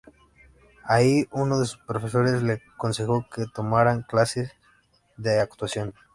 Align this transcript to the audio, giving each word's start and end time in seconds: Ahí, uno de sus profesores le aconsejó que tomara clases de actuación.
Ahí, 0.85 1.27
uno 1.31 1.59
de 1.59 1.67
sus 1.67 1.77
profesores 1.77 2.41
le 2.41 2.63
aconsejó 2.73 3.27
que 3.29 3.45
tomara 3.53 4.01
clases 4.07 4.51
de 5.15 5.39
actuación. 5.39 5.93